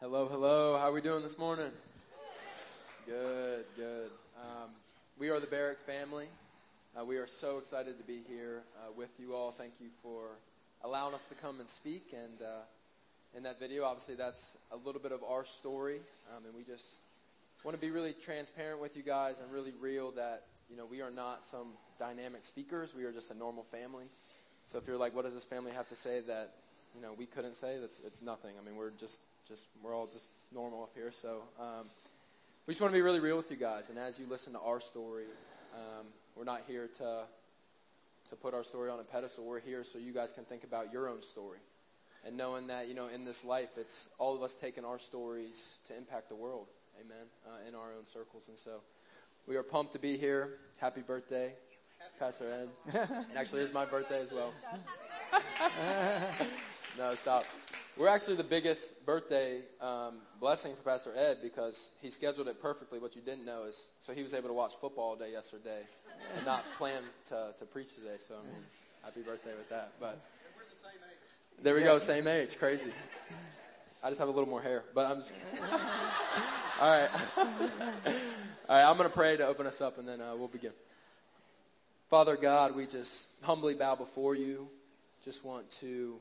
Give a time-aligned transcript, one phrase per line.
[0.00, 0.78] Hello, hello.
[0.78, 1.72] How are we doing this morning?
[3.04, 4.12] Good, good.
[4.40, 4.70] Um,
[5.18, 6.26] we are the Barrick family.
[6.96, 9.50] Uh, we are so excited to be here uh, with you all.
[9.50, 10.28] Thank you for
[10.84, 12.14] allowing us to come and speak.
[12.14, 12.60] And uh,
[13.36, 15.98] in that video, obviously, that's a little bit of our story.
[16.32, 17.00] Um, and we just
[17.64, 21.00] want to be really transparent with you guys and really real that, you know, we
[21.00, 22.94] are not some dynamic speakers.
[22.96, 24.04] We are just a normal family.
[24.64, 26.52] So if you're like, what does this family have to say that,
[26.94, 27.78] you know, we couldn't say?
[27.80, 28.54] That's, it's nothing.
[28.62, 31.10] I mean, we're just just we're all just normal up here.
[31.10, 31.86] So um,
[32.66, 33.88] we just want to be really real with you guys.
[33.88, 35.24] And as you listen to our story,
[35.74, 37.24] um, we're not here to
[38.28, 39.44] to put our story on a pedestal.
[39.44, 41.60] We're here so you guys can think about your own story,
[42.26, 45.78] and knowing that you know in this life, it's all of us taking our stories
[45.84, 46.66] to impact the world.
[47.00, 47.26] Amen.
[47.46, 48.82] Uh, in our own circles, and so
[49.46, 50.58] we are pumped to be here.
[50.76, 51.52] Happy birthday.
[52.18, 52.68] Pastor Ed.
[53.10, 54.52] and actually, it's my birthday as well.
[56.98, 57.44] no, stop.
[57.98, 63.00] We're actually the biggest birthday um, blessing for Pastor Ed because he scheduled it perfectly.
[63.00, 65.80] What you didn't know is, so he was able to watch football all day yesterday
[66.36, 68.14] and not plan to, to preach today.
[68.18, 68.62] So, I mean,
[69.02, 69.94] happy birthday with that.
[69.98, 70.20] But
[71.60, 72.56] there we go, same age.
[72.56, 72.92] Crazy.
[74.04, 75.32] I just have a little more hair, but I'm just.
[76.80, 77.10] all right.
[77.36, 77.42] all
[78.68, 80.72] right, I'm going to pray to open us up and then uh, we'll begin.
[82.10, 84.68] Father God, we just humbly bow before you.
[85.24, 86.20] Just want to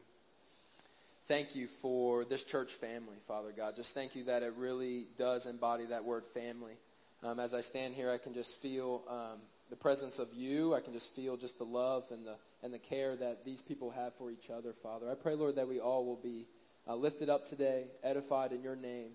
[1.27, 3.75] thank you for this church family, Father God.
[3.75, 6.77] Just thank you that it really does embody that word family.
[7.23, 10.73] Um, as I stand here, I can just feel um, the presence of you.
[10.73, 13.91] I can just feel just the love and the and the care that these people
[13.91, 15.09] have for each other, Father.
[15.11, 16.47] I pray, Lord, that we all will be
[16.87, 19.11] uh, lifted up today, edified in your name,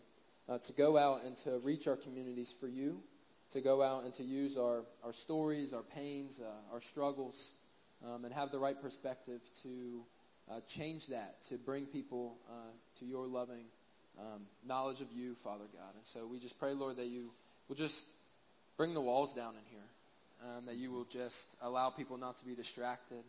[0.49, 3.03] uh, to go out and to reach our communities for you,
[3.51, 7.53] to go out and to use our, our stories, our pains, uh, our struggles,
[8.07, 10.05] um, and have the right perspective to
[10.51, 13.65] uh, change that to bring people uh, to your loving
[14.19, 15.95] um, knowledge of you, Father God.
[15.95, 17.31] And so we just pray, Lord, that you
[17.69, 18.07] will just
[18.77, 22.45] bring the walls down in here, um, that you will just allow people not to
[22.45, 23.23] be distracted,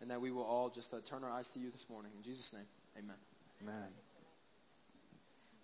[0.00, 2.12] and that we will all just uh, turn our eyes to you this morning.
[2.16, 2.66] In Jesus' name,
[2.98, 3.16] amen.
[3.62, 4.05] Amen.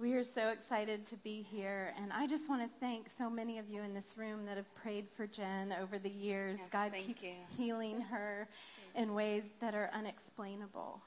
[0.02, 3.60] We are so excited to be here, and I just want to thank so many
[3.60, 6.58] of you in this room that have prayed for Jen over the years.
[6.58, 7.34] Yes, God keeps you.
[7.56, 8.48] healing her
[8.96, 11.00] in ways that are unexplainable.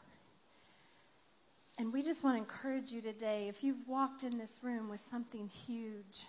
[1.78, 5.02] And we just want to encourage you today if you've walked in this room with
[5.12, 6.26] something huge,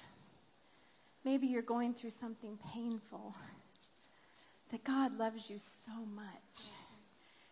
[1.24, 3.32] maybe you're going through something painful,
[4.72, 6.70] that God loves you so much,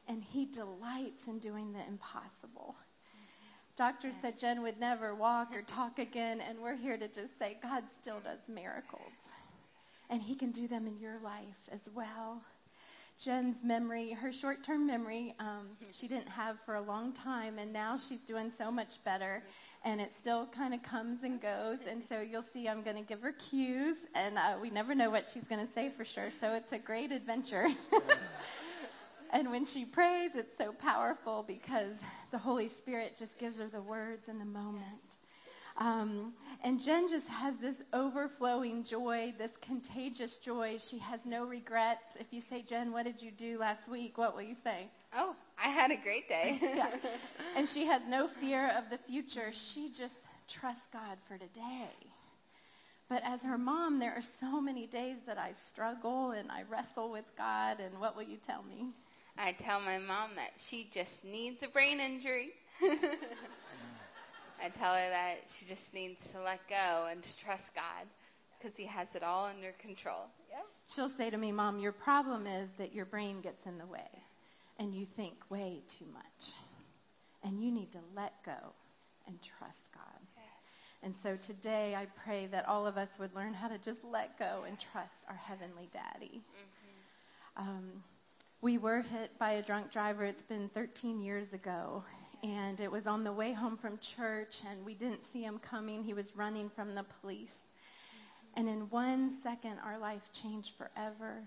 [0.08, 2.74] and He delights in doing the impossible.
[3.76, 7.56] Doctors said Jen would never walk or talk again, and we're here to just say
[7.60, 9.12] God still does miracles.
[10.10, 12.40] And He can do them in your life as well.
[13.20, 17.72] Jen's memory, her short term memory, um, she didn't have for a long time, and
[17.72, 19.42] now she's doing so much better.
[19.84, 21.78] And it still kind of comes and goes.
[21.88, 25.10] And so you'll see I'm going to give her cues, and uh, we never know
[25.10, 26.30] what she's going to say for sure.
[26.30, 27.68] So it's a great adventure.
[29.34, 32.00] And when she prays, it's so powerful because
[32.30, 34.84] the Holy Spirit just gives her the words in the moment.
[35.76, 40.78] Um, and Jen just has this overflowing joy, this contagious joy.
[40.78, 42.14] She has no regrets.
[42.20, 44.16] If you say, Jen, what did you do last week?
[44.16, 44.86] What will you say?
[45.16, 46.58] Oh, I had a great day.
[46.62, 46.90] yeah.
[47.56, 49.50] And she has no fear of the future.
[49.50, 50.18] She just
[50.48, 51.90] trusts God for today.
[53.08, 57.10] But as her mom, there are so many days that I struggle and I wrestle
[57.10, 57.80] with God.
[57.80, 58.92] And what will you tell me?
[59.36, 62.50] I tell my mom that she just needs a brain injury.
[62.82, 68.06] I tell her that she just needs to let go and to trust God
[68.58, 70.26] because He has it all under control.
[70.50, 70.66] Yep.
[70.88, 74.08] She'll say to me, Mom, your problem is that your brain gets in the way
[74.78, 76.52] and you think way too much.
[77.42, 78.72] And you need to let go
[79.26, 80.20] and trust God.
[80.36, 80.44] Yes.
[81.02, 84.38] And so today I pray that all of us would learn how to just let
[84.38, 86.40] go and trust our Heavenly Daddy.
[87.56, 88.02] Um,
[88.64, 90.24] we were hit by a drunk driver.
[90.24, 92.02] It's been 13 years ago.
[92.42, 96.02] And it was on the way home from church, and we didn't see him coming.
[96.02, 97.56] He was running from the police.
[98.54, 101.42] And in one second, our life changed forever.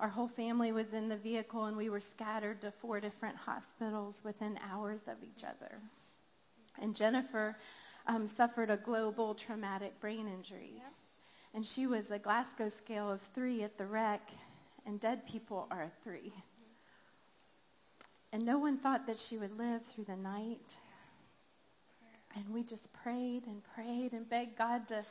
[0.00, 4.22] Our whole family was in the vehicle, and we were scattered to four different hospitals
[4.24, 5.80] within hours of each other.
[6.80, 7.58] And Jennifer
[8.06, 10.82] um, suffered a global traumatic brain injury.
[11.52, 14.30] And she was a Glasgow scale of three at the wreck,
[14.86, 16.32] and dead people are a three.
[18.32, 20.76] And no one thought that she would live through the night.
[22.34, 25.04] And we just prayed and prayed and begged God to,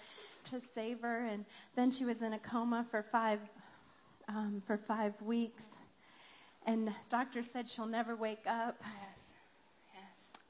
[0.46, 1.28] to save her.
[1.28, 1.46] And
[1.76, 3.40] then she was in a coma for five,
[4.28, 5.66] um, for five weeks.
[6.66, 8.82] And doctors said she'll never wake up.
[8.82, 9.21] Yes.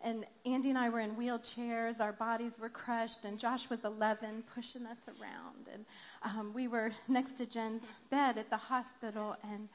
[0.04, 2.00] And Andy and I were in wheelchairs.
[2.00, 5.68] Our bodies were crushed, and Josh was 11, pushing us around.
[5.72, 5.86] And
[6.24, 9.70] um, we were next to Jen's bed at the hospital, and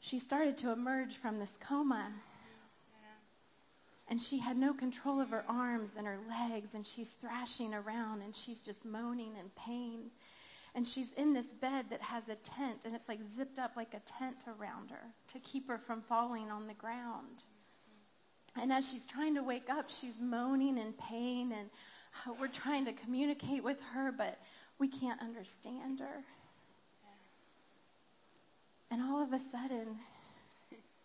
[0.00, 2.12] she started to emerge from this coma.
[4.08, 8.22] And she had no control of her arms and her legs, and she's thrashing around,
[8.22, 10.10] and she's just moaning in pain.
[10.76, 13.94] And she's in this bed that has a tent, and it's like zipped up like
[13.94, 17.42] a tent around her to keep her from falling on the ground.
[18.60, 21.68] And as she's trying to wake up, she's moaning in pain, and
[22.26, 24.38] uh, we're trying to communicate with her, but
[24.78, 26.24] we can't understand her.
[28.90, 29.96] And all of a sudden,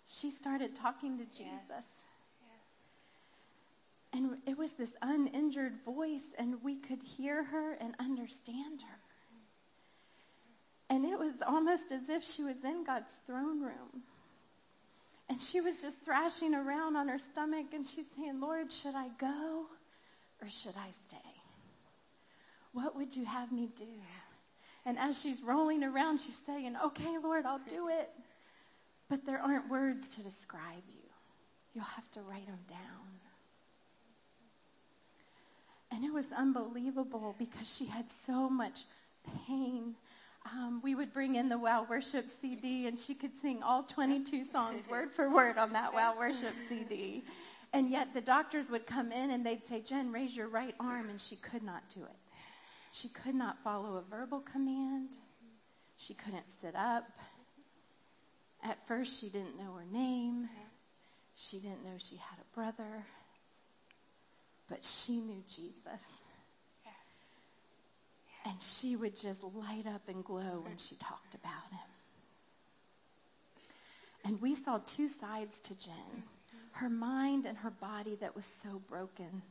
[0.07, 1.85] she started talking to Jesus.
[4.13, 8.99] And it was this uninjured voice, and we could hear her and understand her.
[10.89, 14.03] And it was almost as if she was in God's throne room.
[15.31, 19.07] And she was just thrashing around on her stomach, and she's saying, Lord, should I
[19.17, 19.65] go
[20.41, 21.31] or should I stay?
[22.73, 23.85] What would you have me do?
[24.85, 28.09] And as she's rolling around, she's saying, Okay, Lord, I'll do it.
[29.07, 31.09] But there aren't words to describe you.
[31.73, 33.07] You'll have to write them down.
[35.91, 38.81] And it was unbelievable because she had so much
[39.47, 39.95] pain.
[40.45, 44.43] Um, we would bring in the Wow Worship CD, and she could sing all 22
[44.43, 47.23] songs word for word on that Wow Worship CD.
[47.73, 51.09] And yet the doctors would come in and they'd say, Jen, raise your right arm,
[51.09, 52.17] and she could not do it.
[52.91, 55.09] She could not follow a verbal command.
[55.97, 57.09] She couldn't sit up.
[58.63, 60.49] At first, she didn't know her name.
[61.35, 63.05] She didn't know she had a brother
[64.71, 66.01] but she knew Jesus.
[68.45, 71.79] And she would just light up and glow when she talked about him.
[74.23, 76.23] And we saw two sides to Jen
[76.73, 79.41] her mind and her body that was so broken.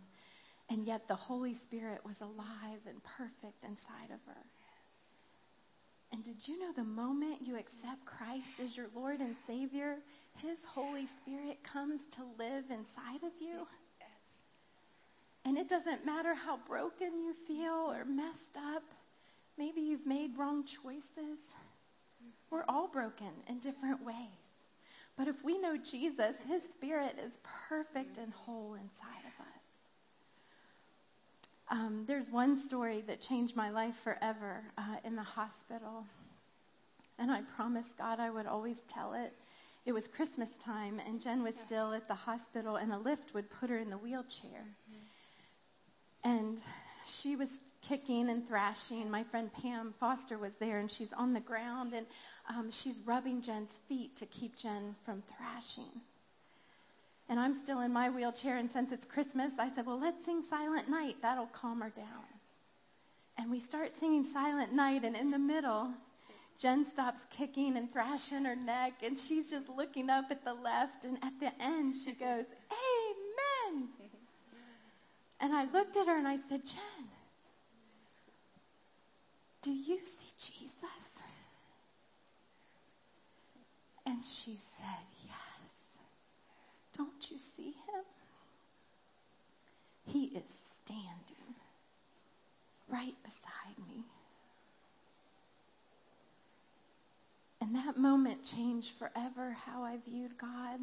[0.70, 4.40] And yet the Holy Spirit was alive and perfect inside of her.
[6.12, 9.98] And did you know the moment you accept Christ as your Lord and Savior,
[10.38, 13.66] His Holy Spirit comes to live inside of you?
[15.44, 18.82] And it doesn't matter how broken you feel or messed up.
[19.56, 21.38] Maybe you've made wrong choices.
[22.50, 24.16] We're all broken in different ways.
[25.16, 27.38] But if we know Jesus, his spirit is
[27.69, 29.60] perfect and whole inside of us.
[31.70, 36.04] Um, there's one story that changed my life forever uh, in the hospital.
[37.19, 39.34] And I promised God I would always tell it.
[39.86, 43.50] It was Christmas time, and Jen was still at the hospital, and a lift would
[43.50, 44.64] put her in the wheelchair.
[46.25, 46.58] And
[47.06, 47.49] she was
[47.87, 49.11] kicking and thrashing.
[49.11, 52.06] My friend Pam Foster was there, and she's on the ground, and
[52.49, 56.00] um, she's rubbing Jen's feet to keep Jen from thrashing.
[57.28, 60.43] And I'm still in my wheelchair, and since it's Christmas, I said, Well, let's sing
[60.43, 61.17] Silent Night.
[61.22, 62.25] That'll calm her down.
[63.38, 65.90] And we start singing Silent Night, and in the middle,
[66.61, 71.05] Jen stops kicking and thrashing her neck, and she's just looking up at the left,
[71.05, 72.89] and at the end, she goes, Amen.
[75.40, 77.08] And I looked at her and I said, Jen,
[79.62, 81.19] do you see Jesus?
[84.06, 85.60] And she said, Yes.
[86.96, 88.04] Don't you see him?
[90.06, 90.42] He is
[90.84, 91.54] standing
[92.88, 94.05] right beside me.
[97.60, 100.81] And that moment changed forever how I viewed God.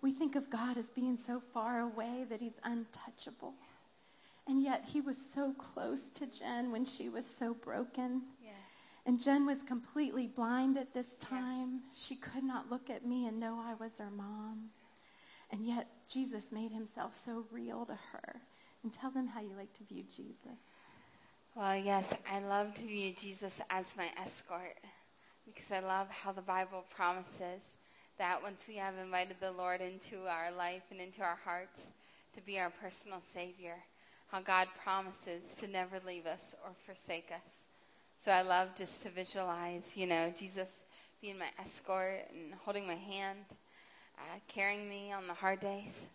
[0.00, 3.54] We think of God as being so far away that he's untouchable.
[4.46, 8.22] And yet he was so close to Jen when she was so broken.
[8.42, 8.54] Yes.
[9.04, 11.82] And Jen was completely blind at this time.
[11.92, 12.06] Yes.
[12.06, 14.70] She could not look at me and know I was her mom.
[15.50, 18.40] And yet Jesus made himself so real to her.
[18.82, 20.58] And tell them how you like to view Jesus.
[21.54, 24.76] Well, yes, I love to view Jesus as my escort
[25.44, 27.77] because I love how the Bible promises
[28.18, 31.88] that once we have invited the Lord into our life and into our hearts
[32.34, 33.76] to be our personal Savior,
[34.28, 37.66] how God promises to never leave us or forsake us.
[38.24, 40.68] So I love just to visualize, you know, Jesus
[41.22, 43.44] being my escort and holding my hand,
[44.18, 46.06] uh, carrying me on the hard days.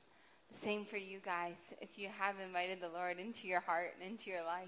[0.51, 1.55] Same for you guys.
[1.81, 4.67] If you have invited the Lord into your heart and into your life,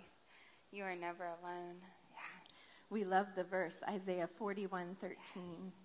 [0.71, 1.75] you are never alone.
[2.11, 2.51] Yeah.
[2.89, 5.15] We love the verse, Isaiah 41 13.
[5.35, 5.84] Yes.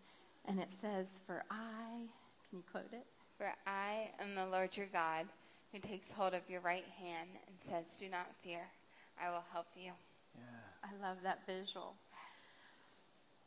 [0.50, 2.08] And it says, For I,
[2.48, 3.06] can you quote it?
[3.38, 5.26] For I am the Lord your God,
[5.72, 8.62] who takes hold of your right hand and says, Do not fear,
[9.22, 9.92] I will help you.
[10.34, 10.42] Yeah.
[10.82, 11.94] I love that visual.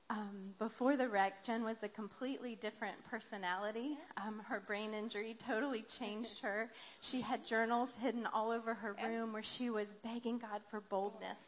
[0.09, 3.97] Um, before the wreck, Jen was a completely different personality.
[4.25, 6.69] Um, her brain injury totally changed her.
[7.01, 11.39] She had journals hidden all over her room where she was begging God for boldness.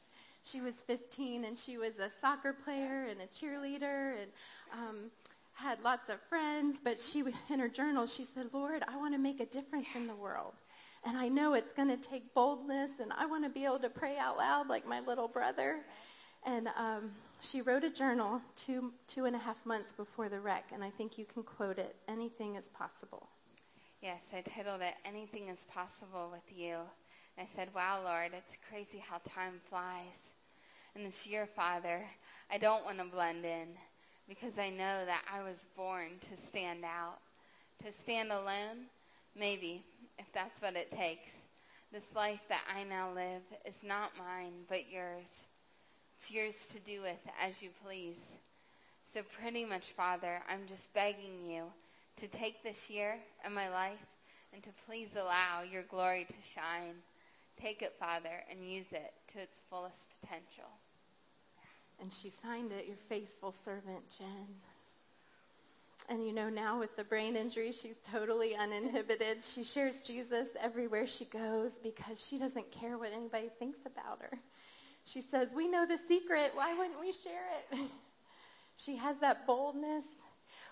[0.44, 4.32] She was 15 and she was a soccer player and a cheerleader and
[4.74, 4.98] um,
[5.56, 6.80] had lots of friends.
[6.84, 10.08] But she, in her journal, she said, "Lord, I want to make a difference in
[10.08, 10.54] the world."
[11.04, 13.90] And I know it's going to take boldness, and I want to be able to
[13.90, 15.82] pray out loud like my little brother.
[16.46, 20.70] And um, she wrote a journal two, two and a half months before the wreck,
[20.74, 23.30] and I think you can quote it Anything is possible.
[24.02, 26.76] Yes, I titled it Anything is Possible with You.
[27.38, 30.34] And I said, Wow, Lord, it's crazy how time flies.
[30.96, 32.06] And this year, Father,
[32.52, 33.70] I don't want to blend in
[34.28, 37.18] because I know that I was born to stand out.
[37.86, 38.88] To stand alone,
[39.38, 39.84] maybe,
[40.18, 41.32] if that's what it takes.
[41.92, 45.46] This life that I now live is not mine, but yours.
[46.18, 48.38] It's yours to do with as you please.
[49.06, 51.64] So, pretty much, Father, I'm just begging you
[52.18, 54.06] to take this year and my life
[54.54, 56.96] and to please allow your glory to shine.
[57.62, 60.70] Take it, Father, and use it to its fullest potential.
[62.02, 64.48] And she signed it, your faithful servant, Jen.
[66.08, 69.44] And you know, now with the brain injury, she's totally uninhibited.
[69.44, 74.38] She shares Jesus everywhere she goes because she doesn't care what anybody thinks about her.
[75.04, 76.52] She says, We know the secret.
[76.54, 77.90] Why wouldn't we share it?
[78.76, 80.06] she has that boldness.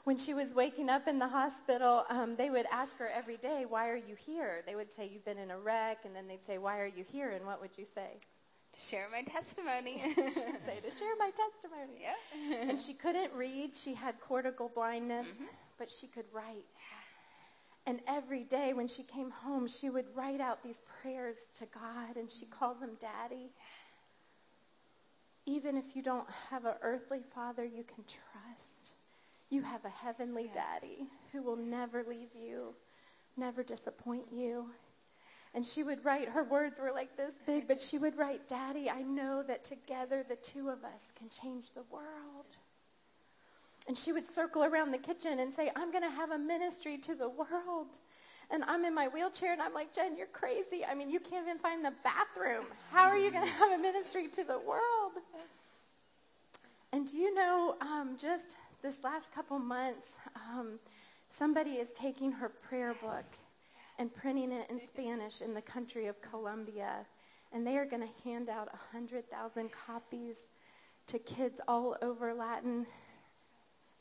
[0.04, 3.66] When she was waking up in the hospital, um, they would ask her every day,
[3.68, 4.62] Why are you here?
[4.68, 6.00] They would say, You've been in a wreck.
[6.06, 7.32] And then they'd say, Why are you here?
[7.32, 8.20] And what would you say?
[8.74, 10.02] To share my testimony.
[10.16, 12.02] say, To share my testimony.
[12.02, 12.70] Yeah.
[12.70, 13.76] and she couldn't read.
[13.76, 15.46] She had cortical blindness, mm-hmm.
[15.78, 16.66] but she could write.
[17.86, 22.16] And every day when she came home, she would write out these prayers to God,
[22.16, 23.52] and she calls him Daddy.
[25.46, 28.96] Even if you don't have an earthly father you can trust,
[29.50, 30.56] you have a heavenly yes.
[30.56, 32.74] daddy who will never leave you,
[33.36, 34.68] never disappoint you.
[35.56, 38.90] And she would write, her words were like this big, but she would write, Daddy,
[38.90, 42.48] I know that together the two of us can change the world.
[43.88, 46.98] And she would circle around the kitchen and say, I'm going to have a ministry
[47.00, 48.00] to the world.
[48.50, 50.84] And I'm in my wheelchair and I'm like, Jen, you're crazy.
[50.86, 52.66] I mean, you can't even find the bathroom.
[52.92, 55.14] How are you going to have a ministry to the world?
[56.92, 60.80] And do you know, um, just this last couple months, um,
[61.30, 63.26] somebody is taking her prayer book
[64.00, 67.06] and printing it in Spanish in the country of Colombia.
[67.52, 70.38] And they are going to hand out 100,000 copies
[71.08, 72.86] to kids all over Latin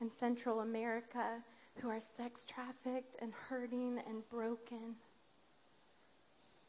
[0.00, 1.42] and Central America
[1.80, 4.96] who are sex trafficked and hurting and broken.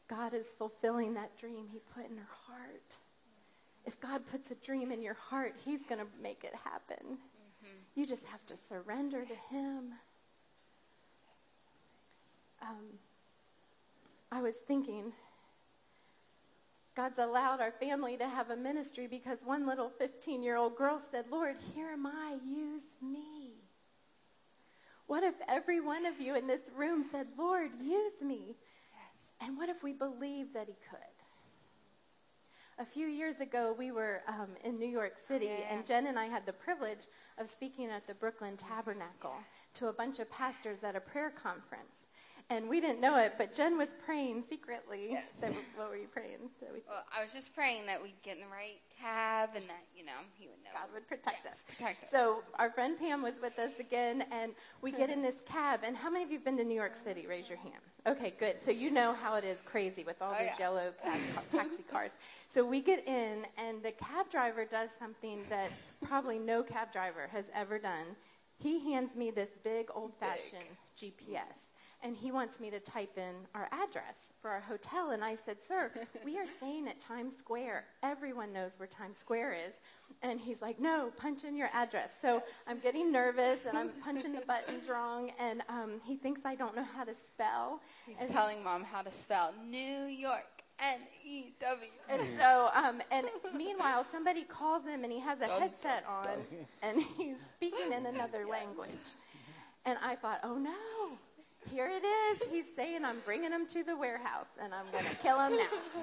[0.08, 2.96] God is fulfilling that dream He put in her heart.
[3.86, 7.04] If God puts a dream in your heart, He's going to make it happen.
[7.04, 8.00] Mm-hmm.
[8.00, 9.92] You just have to surrender to Him.
[12.62, 12.98] Um,
[14.34, 15.12] I was thinking,
[16.96, 21.00] God's allowed our family to have a ministry because one little 15 year old girl
[21.12, 23.52] said, Lord, here am I, use me.
[25.06, 28.56] What if every one of you in this room said, Lord, use me?
[28.92, 29.46] Yes.
[29.46, 30.98] And what if we believed that he could?
[32.80, 35.72] A few years ago, we were um, in New York City, yeah.
[35.76, 37.06] and Jen and I had the privilege
[37.38, 39.36] of speaking at the Brooklyn Tabernacle
[39.74, 42.03] to a bunch of pastors at a prayer conference.
[42.50, 45.08] And we didn't know it, but Jen was praying secretly.
[45.12, 45.24] Yes.
[45.40, 46.50] That, what were you praying?
[46.60, 49.84] We, well, I was just praying that we'd get in the right cab and that,
[49.96, 50.70] you know, he would know.
[50.74, 51.64] God would protect yes, us.
[51.66, 52.10] Protect us.
[52.10, 55.80] So our friend Pam was with us again, and we get in this cab.
[55.84, 57.26] And how many of you have been to New York City?
[57.26, 57.82] Raise your hand.
[58.06, 58.56] Okay, good.
[58.62, 60.66] So you know how it is crazy with all oh, these yeah.
[60.66, 61.20] yellow cab,
[61.50, 62.10] taxi cars.
[62.50, 65.70] So we get in, and the cab driver does something that
[66.04, 68.16] probably no cab driver has ever done.
[68.58, 70.62] He hands me this big old-fashioned
[70.96, 71.73] GPS
[72.04, 75.10] and he wants me to type in our address for our hotel.
[75.10, 75.90] And I said, Sir,
[76.24, 77.86] we are staying at Times Square.
[78.02, 79.74] Everyone knows where Times Square is.
[80.22, 82.14] And he's like, No, punch in your address.
[82.20, 85.32] So I'm getting nervous and I'm punching the buttons wrong.
[85.40, 87.80] And um, he thinks I don't know how to spell.
[88.06, 90.44] He's and telling mom how to spell New York.
[90.80, 91.90] N E W.
[92.08, 96.26] And so, um, and meanwhile, somebody calls him and he has a headset on
[96.82, 98.90] and he's speaking in another language.
[99.86, 100.72] And I thought, oh no,
[101.72, 102.48] here it is.
[102.50, 106.02] He's saying, I'm bringing him to the warehouse and I'm going to kill him now.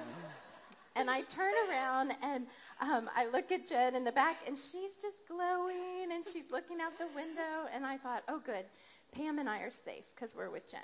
[0.94, 2.46] And I turn around and
[2.82, 6.82] um, I look at Jen in the back and she's just glowing and she's looking
[6.82, 7.66] out the window.
[7.74, 8.66] And I thought, oh, good.
[9.12, 10.80] Pam and I are safe because we're with Jen.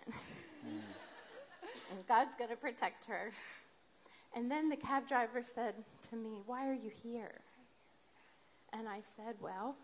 [1.90, 3.32] and God's going to protect her.
[4.35, 5.75] And then the cab driver said
[6.11, 7.40] to me, Why are you here?
[8.73, 9.76] And I said, Well,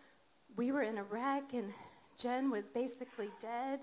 [0.57, 1.73] we were in a wreck and
[2.19, 3.81] Jen was basically dead.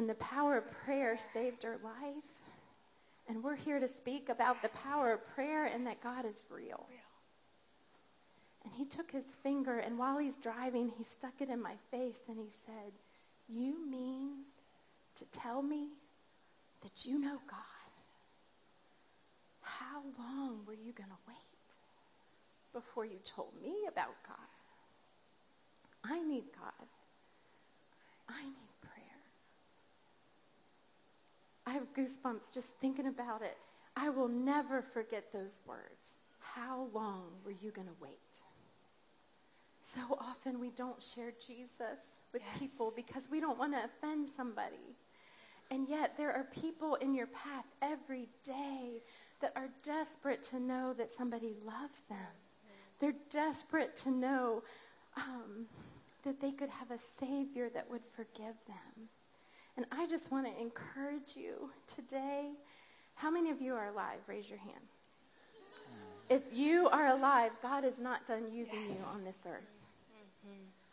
[0.00, 2.24] And the power of prayer saved her life.
[3.28, 6.86] And we're here to speak about the power of prayer and that God is real.
[8.64, 12.20] And he took his finger, and while he's driving, he stuck it in my face
[12.28, 12.92] and he said,
[13.46, 14.44] You mean
[15.16, 15.88] to tell me
[16.80, 17.58] that you know God?
[19.60, 21.36] How long were you going to wait
[22.72, 24.36] before you told me about God?
[26.02, 26.88] I need God.
[28.30, 29.00] I need prayer.
[31.70, 33.56] I have goosebumps just thinking about it.
[33.96, 36.16] I will never forget those words.
[36.40, 38.18] How long were you going to wait?
[39.80, 42.00] So often we don't share Jesus
[42.32, 42.58] with Yes.
[42.58, 44.96] people because we don't want to offend somebody.
[45.70, 49.00] And yet there are people in your path every day
[49.40, 52.34] that are desperate to know that somebody loves them.
[52.98, 54.64] They're desperate to know
[55.16, 55.66] um,
[56.24, 59.08] that they could have a Savior that would forgive them.
[59.80, 62.50] And I just want to encourage you today.
[63.14, 64.18] How many of you are alive?
[64.26, 64.84] Raise your hand.
[66.28, 69.64] If you are alive, God is not done using you on this earth.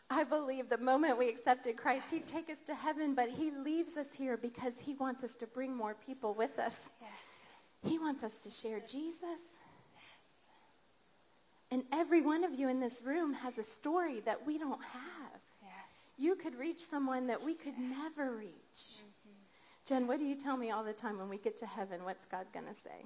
[0.09, 3.97] I believe the moment we accepted Christ, He'd take us to heaven, but He leaves
[3.97, 6.89] us here because He wants us to bring more people with us.
[7.01, 7.91] Yes.
[7.91, 9.41] He wants us to share Jesus.
[11.71, 15.16] And every one of you in this room has a story that we don't have.
[16.17, 18.97] You could reach someone that we could never reach.
[19.85, 22.03] Jen, what do you tell me all the time when we get to heaven?
[22.03, 23.05] What's God going to say?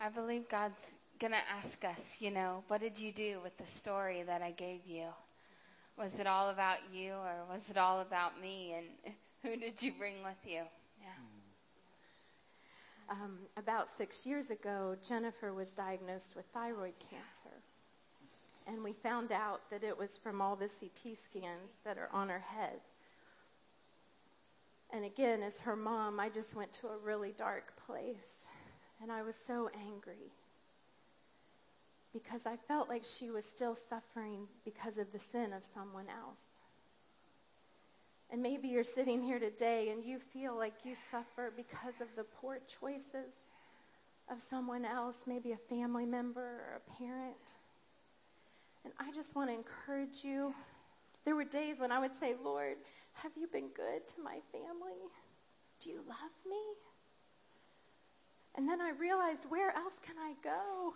[0.00, 3.66] I believe God's going to ask us, you know, what did you do with the
[3.66, 5.06] story that I gave you?
[5.98, 8.74] Was it all about you or was it all about me?
[8.76, 10.62] And who did you bring with you?
[11.02, 11.08] Yeah.
[13.10, 17.56] Um, about six years ago, Jennifer was diagnosed with thyroid cancer.
[18.68, 22.28] And we found out that it was from all the CT scans that are on
[22.28, 22.80] her head.
[24.90, 28.46] And again, as her mom, I just went to a really dark place.
[29.02, 30.32] And I was so angry
[32.12, 36.40] because I felt like she was still suffering because of the sin of someone else.
[38.30, 42.24] And maybe you're sitting here today and you feel like you suffer because of the
[42.24, 43.32] poor choices
[44.30, 47.54] of someone else, maybe a family member or a parent.
[48.84, 50.54] And I just want to encourage you.
[51.24, 52.76] There were days when I would say, Lord,
[53.14, 55.02] have you been good to my family?
[55.82, 56.56] Do you love me?
[58.56, 60.94] And then I realized, where else can I go?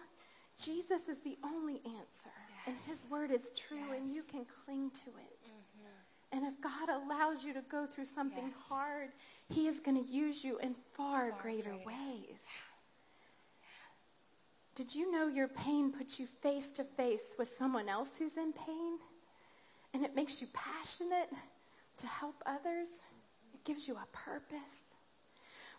[0.60, 2.32] Jesus is the only answer.
[2.66, 5.44] And his word is true, and you can cling to it.
[5.46, 6.36] Mm-hmm.
[6.36, 8.68] And if God allows you to go through something Yes.
[8.68, 9.10] hard,
[9.48, 11.84] he is going to use you in far, Far greater, greater.
[11.86, 12.38] ways.
[14.74, 18.52] Did you know your pain puts you face to face with someone else who's in
[18.52, 18.98] pain?
[19.92, 21.28] And it makes you passionate
[21.98, 22.88] to help others?
[23.52, 24.84] It gives you a purpose.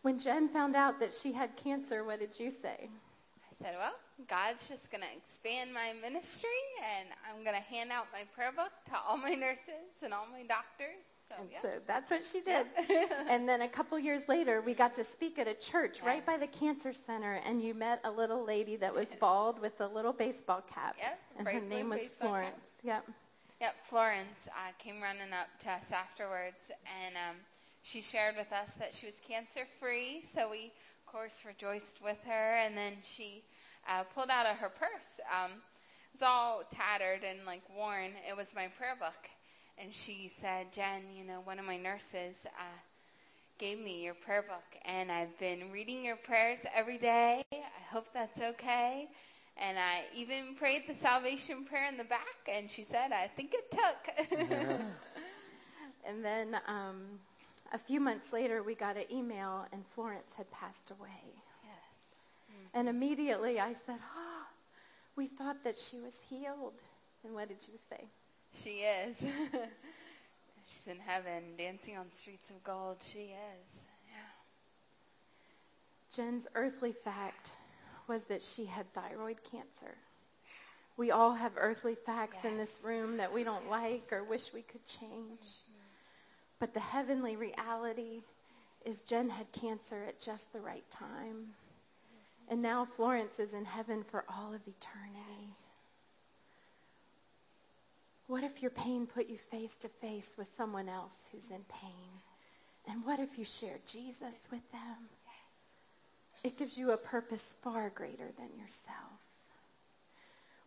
[0.04, 2.90] When Jen found out that she had cancer, what did you say?
[2.90, 3.96] I said, well,
[4.28, 6.50] God's just going to expand my ministry
[7.00, 10.28] and I'm going to hand out my prayer book to all my nurses and all
[10.32, 11.02] my doctors.
[11.36, 11.62] So, And yeah.
[11.62, 12.68] so that's what she did.
[13.30, 16.38] and then a couple years later, we got to speak at a church right by
[16.38, 20.14] the cancer center, and you met a little lady that was bald with a little
[20.14, 20.96] baseball cap.
[21.00, 22.02] Yep, and her name was.
[22.20, 22.70] Florence.
[22.84, 23.06] Yep.
[23.62, 26.70] Yep, Florence uh, came running up to us afterwards,
[27.06, 27.38] and um,
[27.84, 30.24] she shared with us that she was cancer free.
[30.34, 30.72] So we,
[31.06, 32.52] of course, rejoiced with her.
[32.54, 33.44] And then she
[33.88, 35.20] uh, pulled out of her purse.
[35.30, 38.12] Um, it was all tattered and like worn.
[38.28, 39.30] It was my prayer book,
[39.78, 42.80] and she said, "Jen, you know, one of my nurses." Uh,
[43.60, 47.44] gave me your prayer book and I've been reading your prayers every day.
[47.54, 49.08] I hope that's okay.
[49.58, 53.54] And I even prayed the salvation prayer in the back and she said, I think
[53.54, 54.80] it took.
[56.06, 57.20] And then um,
[57.72, 61.34] a few months later, we got an email, and Florence had passed away.
[61.64, 62.16] yes.
[62.74, 64.46] And immediately I said, Oh,
[65.16, 66.74] we thought that she was healed.
[67.24, 68.06] And what did you say?
[68.62, 69.16] She is.
[70.68, 72.98] She's in heaven dancing on streets of gold.
[73.02, 73.80] She is.
[74.08, 74.32] Yeah.
[76.16, 77.52] Jen's earthly fact
[78.08, 79.96] was that she had thyroid cancer.
[80.96, 84.62] We all have earthly facts in this room that we don't like or wish we
[84.62, 85.40] could change.
[85.40, 85.80] Mm-hmm.
[86.60, 88.22] But the heavenly reality
[88.86, 91.56] is Jen had cancer at just the right time.
[92.50, 95.56] And now Florence is in heaven for all of eternity.
[98.28, 102.10] What if your pain put you face to face with someone else who's in pain?
[102.88, 105.10] And what if you shared Jesus with them?
[106.44, 109.22] It gives you a purpose far greater than yourself.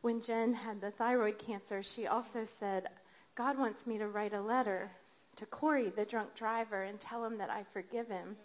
[0.00, 2.88] When Jen had the thyroid cancer, she also said,
[3.34, 4.90] God wants me to write a letter
[5.36, 8.36] to Corey, the drunk driver, and tell him that I forgive him.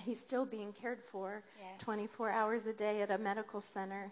[0.00, 1.80] He's still being cared for Yes.
[1.80, 4.10] 24 hours a day at a medical center.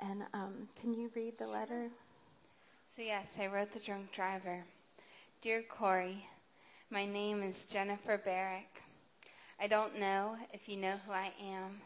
[0.00, 1.88] And um, can you read the letter?
[2.96, 4.64] So, yes, I wrote The Drunk Driver.
[5.42, 6.26] Dear Corey,
[6.88, 8.80] my name is Jennifer Barrick.
[9.60, 11.82] I don't know if you know who I am,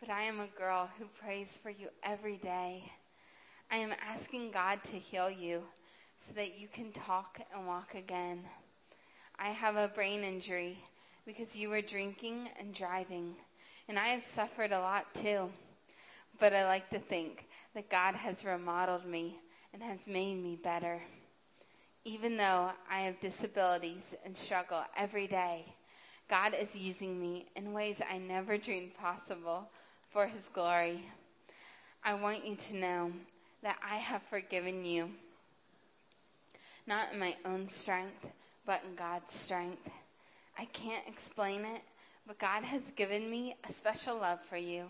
[0.00, 2.90] but I am a girl who prays for you every day.
[3.70, 5.62] I am asking God to heal you
[6.18, 8.40] so that you can talk and walk again.
[9.38, 10.76] I have a brain injury
[11.24, 13.36] because you were drinking and driving,
[13.86, 15.50] and I have suffered a lot too.
[16.40, 19.38] But I like to think that God has remodeled me
[19.72, 21.00] and has made me better.
[22.04, 25.64] Even though I have disabilities and struggle every day,
[26.28, 29.68] God is using me in ways I never dreamed possible
[30.10, 31.04] for His glory.
[32.04, 33.12] I want you to know
[33.62, 35.10] that I have forgiven you,
[36.86, 38.26] not in my own strength,
[38.66, 39.88] but in God's strength.
[40.58, 41.82] I can't explain it,
[42.26, 44.86] but God has given me a special love for you.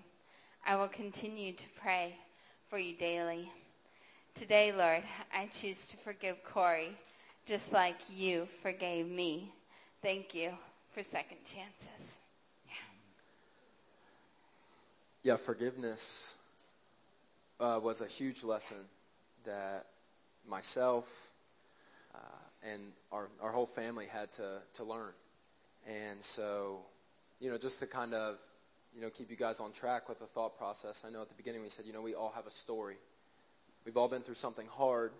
[0.66, 2.16] I will continue to pray
[2.68, 3.50] for you daily.
[4.34, 6.96] Today, Lord, I choose to forgive Corey
[7.44, 9.52] just like you forgave me.
[10.00, 10.52] Thank you
[10.92, 12.20] for second chances.
[15.22, 16.34] Yeah, forgiveness
[17.60, 18.78] uh, was a huge lesson
[19.44, 19.86] that
[20.48, 21.30] myself
[22.14, 22.18] uh,
[22.64, 25.12] and our, our whole family had to, to learn.
[25.86, 26.80] And so,
[27.38, 28.38] you know, just to kind of,
[28.94, 31.34] you know, keep you guys on track with the thought process, I know at the
[31.34, 32.96] beginning we said, you know, we all have a story.
[33.84, 35.12] We've all been through something hard.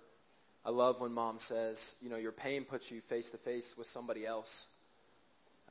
[0.64, 3.86] I love when mom says, you know, your pain puts you face to face with
[3.86, 4.68] somebody else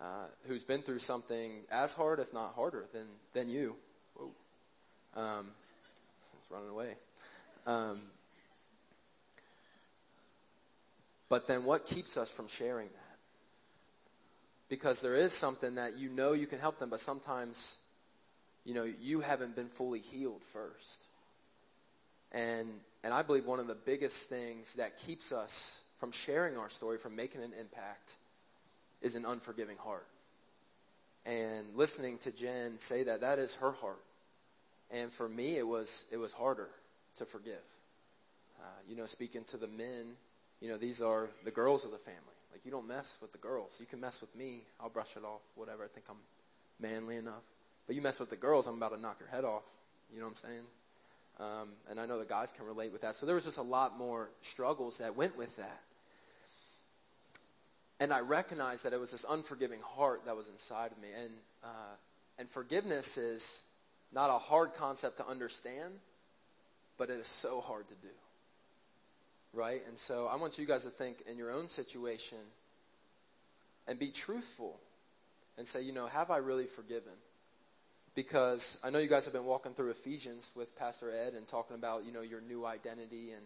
[0.02, 3.76] uh, who's been through something as hard, if not harder, than, than you.
[4.16, 4.32] Whoa.
[5.16, 5.48] Um,
[6.38, 6.96] it's running away.
[7.66, 8.02] Um,
[11.30, 13.18] but then what keeps us from sharing that?
[14.68, 17.78] Because there is something that you know you can help them, but sometimes,
[18.66, 21.04] you know, you haven't been fully healed first.
[22.32, 22.70] And,
[23.04, 26.98] and I believe one of the biggest things that keeps us from sharing our story,
[26.98, 28.16] from making an impact,
[29.02, 30.06] is an unforgiving heart.
[31.26, 34.02] And listening to Jen say that, that is her heart.
[34.90, 36.70] And for me, it was, it was harder
[37.18, 37.54] to forgive.
[38.60, 40.16] Uh, you know, speaking to the men,
[40.60, 42.20] you know, these are the girls of the family.
[42.52, 43.78] Like, you don't mess with the girls.
[43.80, 44.62] You can mess with me.
[44.80, 45.84] I'll brush it off, whatever.
[45.84, 46.18] I think I'm
[46.80, 47.44] manly enough.
[47.88, 49.64] But you mess with the girls, I'm about to knock your head off.
[50.14, 50.64] You know what I'm saying?
[51.40, 53.16] Um, and I know the guys can relate with that.
[53.16, 55.82] So there was just a lot more struggles that went with that.
[58.00, 61.10] And I recognized that it was this unforgiving heart that was inside of me.
[61.16, 61.32] And,
[61.64, 61.96] uh,
[62.40, 63.64] and forgiveness is
[64.12, 65.94] not a hard concept to understand,
[66.98, 68.14] but it is so hard to do.
[69.54, 69.82] Right?
[69.88, 72.40] And so I want you guys to think in your own situation
[73.88, 74.80] and be truthful
[75.58, 77.14] and say, you know, have I really forgiven?
[78.14, 81.76] Because I know you guys have been walking through Ephesians with Pastor Ed and talking
[81.76, 83.32] about, you know, your new identity.
[83.32, 83.44] And,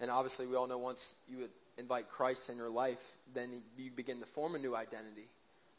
[0.00, 4.20] and obviously, we all know once you invite Christ in your life, then you begin
[4.20, 5.28] to form a new identity.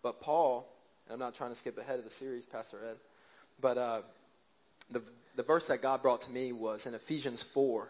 [0.03, 0.67] But Paul,
[1.07, 2.97] and I'm not trying to skip ahead of the series, Pastor Ed,
[3.59, 4.01] but uh,
[4.91, 5.01] the,
[5.35, 7.89] the verse that God brought to me was in Ephesians 4,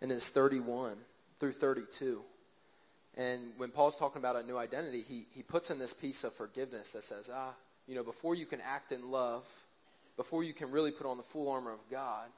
[0.00, 0.96] and it's 31
[1.38, 2.22] through 32.
[3.16, 6.32] And when Paul's talking about a new identity, he, he puts in this piece of
[6.32, 7.54] forgiveness that says, ah,
[7.86, 9.44] you know, before you can act in love,
[10.16, 12.28] before you can really put on the full armor of God,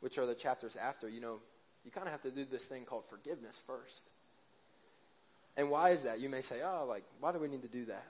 [0.00, 1.38] which are the chapters after, you know,
[1.84, 4.08] you kind of have to do this thing called forgiveness first.
[5.56, 6.20] And why is that?
[6.20, 8.06] You may say, oh, like, why do we need to do that?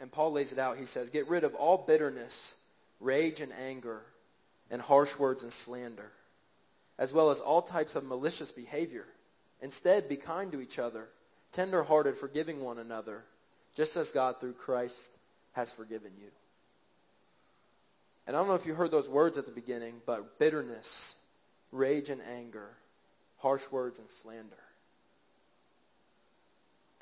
[0.00, 0.78] And Paul lays it out.
[0.78, 2.56] He says, get rid of all bitterness,
[3.00, 4.02] rage and anger,
[4.70, 6.10] and harsh words and slander,
[6.98, 9.06] as well as all types of malicious behavior.
[9.60, 11.08] Instead, be kind to each other,
[11.52, 13.22] tender-hearted, forgiving one another,
[13.74, 15.10] just as God through Christ
[15.54, 16.28] has forgiven you.
[18.26, 21.16] And I don't know if you heard those words at the beginning, but bitterness,
[21.72, 22.70] rage and anger,
[23.38, 24.56] harsh words and slander.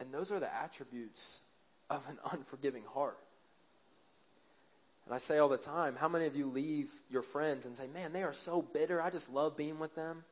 [0.01, 1.43] And those are the attributes
[1.89, 3.19] of an unforgiving heart.
[5.07, 7.87] And I say all the time, how many of you leave your friends and say,
[7.93, 9.01] man, they are so bitter.
[9.01, 10.25] I just love being with them.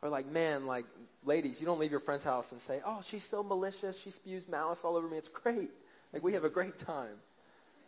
[0.00, 0.86] Or like, man, like,
[1.24, 4.00] ladies, you don't leave your friend's house and say, oh, she's so malicious.
[4.00, 5.16] She spews malice all over me.
[5.16, 5.70] It's great.
[6.12, 7.14] Like, we have a great time.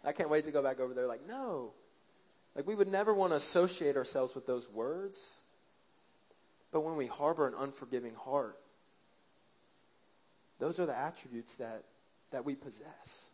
[0.04, 1.06] I can't wait to go back over there.
[1.06, 1.72] Like, no.
[2.54, 5.40] Like, we would never want to associate ourselves with those words.
[6.72, 8.58] But when we harbor an unforgiving heart,
[10.58, 11.84] those are the attributes that,
[12.30, 13.30] that we possess.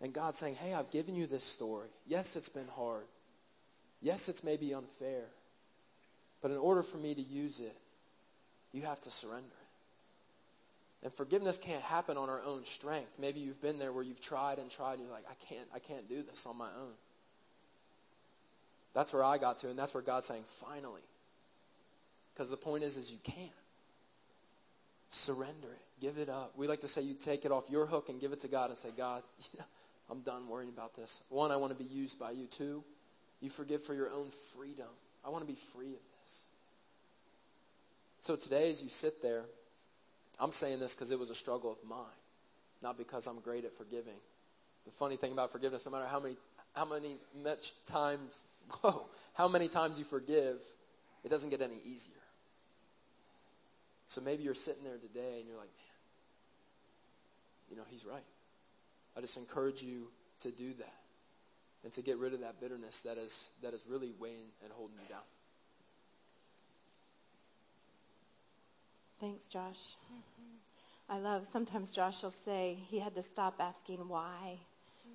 [0.00, 1.88] And God's saying, hey, I've given you this story.
[2.06, 3.06] Yes, it's been hard.
[4.00, 5.24] Yes, it's maybe unfair.
[6.42, 7.76] But in order for me to use it,
[8.72, 9.46] you have to surrender.
[11.06, 13.12] And forgiveness can't happen on our own strength.
[13.16, 15.78] Maybe you've been there where you've tried and tried and you're like, I can't, I
[15.78, 16.94] can't do this on my own.
[18.92, 21.02] That's where I got to, and that's where God's saying, finally.
[22.34, 23.52] Because the point is, is you can't.
[25.08, 26.00] Surrender it.
[26.00, 26.54] Give it up.
[26.56, 28.70] We like to say you take it off your hook and give it to God
[28.70, 29.64] and say, God, you know,
[30.10, 31.22] I'm done worrying about this.
[31.28, 32.46] One, I want to be used by you.
[32.46, 32.82] Two,
[33.40, 34.88] you forgive for your own freedom.
[35.24, 36.40] I want to be free of this.
[38.22, 39.44] So today, as you sit there,
[40.38, 41.98] I'm saying this because it was a struggle of mine,
[42.82, 44.20] not because I'm great at forgiving.
[44.84, 46.36] The funny thing about forgiveness, no matter how many,
[46.74, 48.42] how many much times,
[48.80, 50.58] whoa, how many times you forgive,
[51.24, 52.14] it doesn't get any easier.
[54.06, 55.96] So maybe you're sitting there today and you're like, man,
[57.70, 58.22] you know, he's right.
[59.16, 60.08] I just encourage you
[60.40, 60.94] to do that
[61.82, 64.96] and to get rid of that bitterness that is, that is really weighing and holding
[65.02, 65.22] you down.
[69.26, 69.96] Thanks, Josh.
[71.08, 74.60] I love, sometimes Josh will say he had to stop asking why,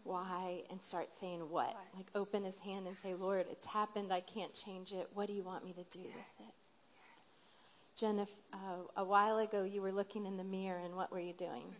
[0.04, 1.74] why, and start saying what.
[1.96, 4.12] Like open his hand and say, Lord, it's happened.
[4.12, 5.08] I can't change it.
[5.14, 6.18] What do you want me to do yes.
[6.40, 6.54] with it?
[7.96, 11.22] Jen, if, uh, a while ago you were looking in the mirror, and what were
[11.22, 11.74] you doing?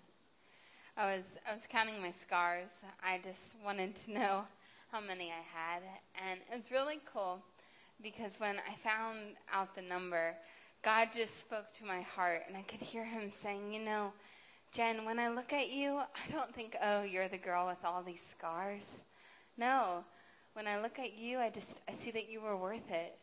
[0.96, 2.70] I was I was counting my scars.
[3.04, 4.44] I just wanted to know
[4.90, 5.82] how many I had,
[6.26, 7.44] and it was really cool
[8.02, 10.38] because when I found out the number,
[10.84, 14.14] God just spoke to my heart, and I could hear Him saying, "You know,
[14.72, 18.02] Jen, when I look at you, I don't think, oh, you're the girl with all
[18.02, 19.04] these scars.
[19.58, 20.04] No,
[20.54, 23.18] when I look at you, I just I see that you were worth it.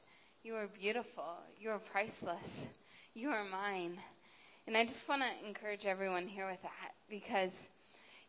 [0.45, 1.39] You are beautiful.
[1.59, 2.67] You are priceless.
[3.15, 3.99] You are mine."
[4.69, 7.69] And I just want to encourage everyone here with that because,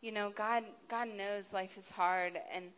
[0.01, 2.71] you know, God, God knows life is hard and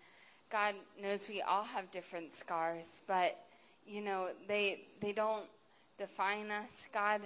[0.49, 3.37] God knows we all have different scars, but,
[3.85, 5.45] you know, they, they don't
[5.97, 6.87] define us.
[6.93, 7.21] God,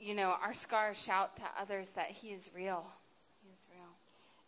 [0.00, 2.86] you know, our scars shout to others that he is real.
[3.42, 3.88] He is real.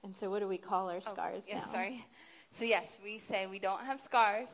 [0.03, 1.73] And so what do we call our oh, scars oh, yes, now?
[1.73, 2.07] sorry.
[2.53, 4.49] So yes, we say we don't have scars,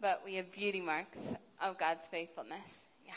[0.00, 1.18] but we have beauty marks
[1.60, 2.86] of God's faithfulness.
[3.04, 3.12] Yeah.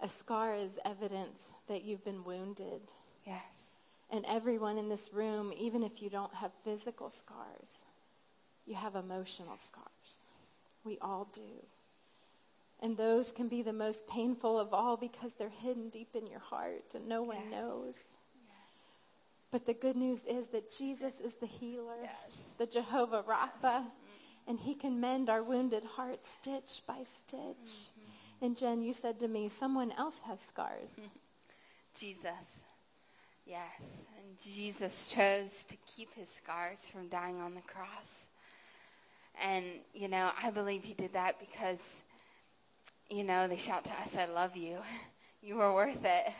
[0.00, 2.80] A scar is evidence that you've been wounded.
[3.26, 3.74] Yes.
[4.10, 7.84] And everyone in this room, even if you don't have physical scars,
[8.66, 10.18] you have emotional scars.
[10.84, 11.40] We all do.
[12.80, 16.40] And those can be the most painful of all because they're hidden deep in your
[16.40, 17.50] heart and no one yes.
[17.50, 17.94] knows.
[19.50, 22.12] But the good news is that Jesus is the healer, yes.
[22.58, 23.84] the Jehovah Rapha,
[24.48, 27.38] and he can mend our wounded heart stitch by stitch.
[27.38, 28.44] Mm-hmm.
[28.44, 30.90] And Jen, you said to me, someone else has scars.
[31.94, 32.60] Jesus.
[33.46, 33.80] Yes.
[34.18, 38.26] And Jesus chose to keep his scars from dying on the cross.
[39.42, 42.02] And, you know, I believe he did that because,
[43.10, 44.78] you know, they shout to us, I love you.
[45.42, 46.32] You were worth it.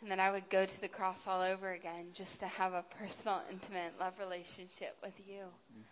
[0.00, 2.84] And then I would go to the cross all over again just to have a
[3.00, 5.40] personal, intimate love relationship with you.
[5.40, 5.82] Mm-hmm.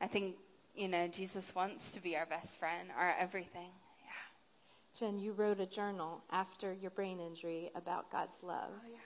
[0.00, 0.36] I think,
[0.76, 3.70] you know, Jesus wants to be our best friend, our everything.
[4.04, 4.98] Yeah.
[4.98, 8.70] Jen, you wrote a journal after your brain injury about God's love.
[8.72, 8.98] Oh, yeah.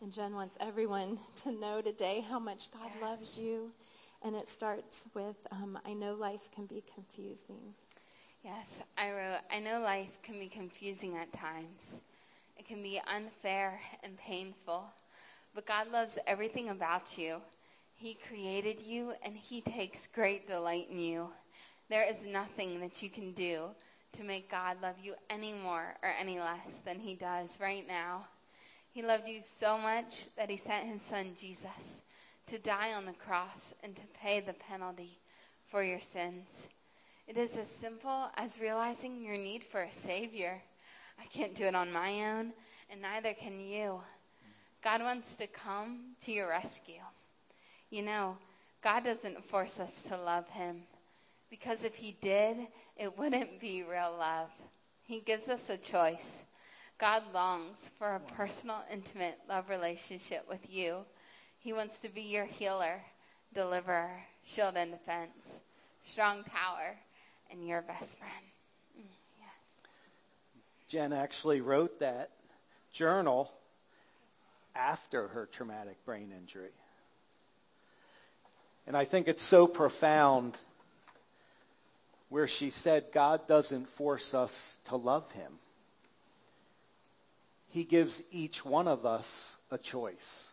[0.00, 3.02] And Jen wants everyone to know today how much God yes.
[3.02, 3.70] loves you.
[4.22, 7.74] And it starts with um, I know life can be confusing.
[8.44, 12.02] Yes, I wrote, I know life can be confusing at times.
[12.58, 14.84] It can be unfair and painful.
[15.54, 17.36] But God loves everything about you.
[17.94, 21.28] He created you and He takes great delight in you.
[21.88, 23.68] There is nothing that you can do
[24.12, 28.26] to make God love you any more or any less than he does right now.
[28.92, 32.02] He loved you so much that he sent his son Jesus
[32.48, 35.18] to die on the cross and to pay the penalty
[35.70, 36.68] for your sins.
[37.26, 40.60] It is as simple as realizing your need for a Savior.
[41.18, 42.52] I can't do it on my own,
[42.90, 44.00] and neither can you.
[44.82, 47.02] God wants to come to your rescue.
[47.90, 48.36] You know,
[48.82, 50.82] God doesn't force us to love Him.
[51.54, 52.56] Because if he did,
[52.96, 54.50] it wouldn't be real love.
[55.04, 56.42] He gives us a choice.
[56.98, 61.04] God longs for a personal, intimate love relationship with you.
[61.60, 63.00] He wants to be your healer,
[63.54, 64.10] deliverer,
[64.44, 65.60] shield and defense,
[66.02, 66.96] strong tower,
[67.54, 68.32] and your best friend.
[68.98, 69.04] Mm,
[69.38, 69.86] yes.
[70.88, 72.30] Jen actually wrote that
[72.92, 73.50] journal
[74.74, 76.72] after her traumatic brain injury.
[78.86, 80.56] And I think it's so profound
[82.28, 85.52] where she said God doesn't force us to love him.
[87.68, 90.50] He gives each one of us a choice.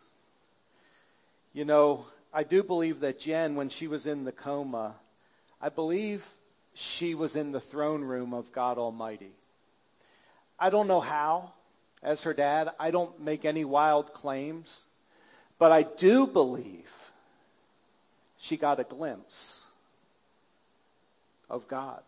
[1.52, 4.94] You know, I do believe that Jen, when she was in the coma,
[5.60, 6.26] I believe
[6.74, 9.32] she was in the throne room of God Almighty.
[10.58, 11.52] I don't know how.
[12.02, 12.70] as her dad.
[12.80, 14.84] I don't make any wild claims.
[15.58, 16.92] But I do believe
[18.38, 19.64] she got a glimpse
[21.48, 22.02] of God.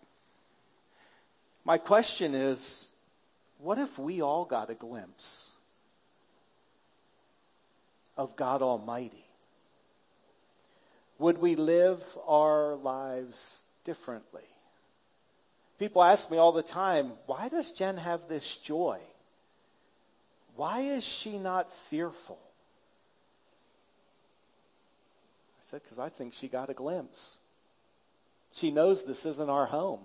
[1.64, 2.87] My question is,
[3.59, 5.53] what if we all got a glimpse
[8.16, 9.24] of God Almighty?
[11.18, 14.42] Would we live our lives differently?
[15.79, 19.01] People ask me all the time, why does Jen have this joy?
[20.57, 22.39] Why is she not fearful?
[25.59, 27.39] I said, because I think she got a glimpse.
[28.53, 30.01] She knows this isn't our home.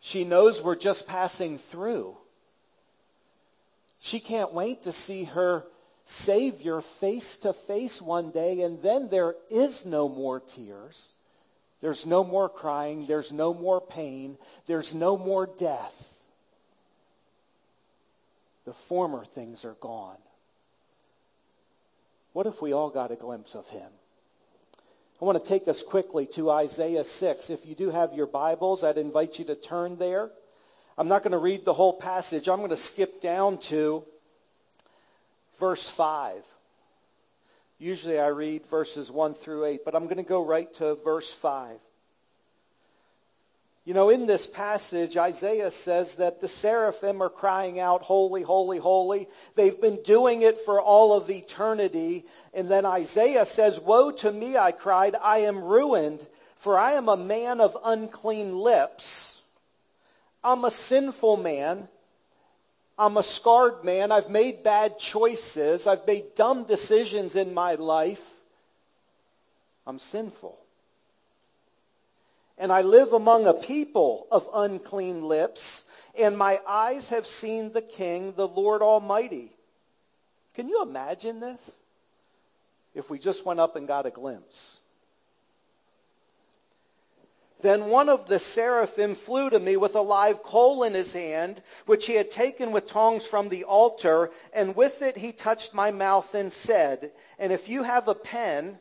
[0.00, 2.16] She knows we're just passing through.
[4.00, 5.64] She can't wait to see her
[6.04, 11.12] Savior face to face one day, and then there is no more tears.
[11.82, 13.06] There's no more crying.
[13.06, 14.38] There's no more pain.
[14.66, 16.16] There's no more death.
[18.64, 20.16] The former things are gone.
[22.32, 23.90] What if we all got a glimpse of him?
[25.20, 27.50] I want to take us quickly to Isaiah 6.
[27.50, 30.30] If you do have your Bibles, I'd invite you to turn there.
[30.96, 32.48] I'm not going to read the whole passage.
[32.48, 34.04] I'm going to skip down to
[35.58, 36.44] verse 5.
[37.82, 41.32] Usually I read verses 1 through 8, but I'm going to go right to verse
[41.32, 41.80] 5.
[43.84, 48.78] You know, in this passage, Isaiah says that the seraphim are crying out, Holy, holy,
[48.78, 49.26] holy.
[49.56, 52.24] They've been doing it for all of eternity.
[52.54, 57.08] And then Isaiah says, Woe to me, I cried, I am ruined, for I am
[57.08, 59.40] a man of unclean lips.
[60.44, 61.88] I'm a sinful man.
[62.98, 64.12] I'm a scarred man.
[64.12, 65.86] I've made bad choices.
[65.86, 68.30] I've made dumb decisions in my life.
[69.86, 70.58] I'm sinful.
[72.58, 77.82] And I live among a people of unclean lips, and my eyes have seen the
[77.82, 79.50] King, the Lord Almighty.
[80.54, 81.76] Can you imagine this?
[82.94, 84.80] if we just went up and got a glimpse.
[87.62, 91.62] Then one of the seraphim flew to me with a live coal in his hand,
[91.86, 95.92] which he had taken with tongs from the altar, and with it he touched my
[95.92, 98.80] mouth and said, And if you have a pen,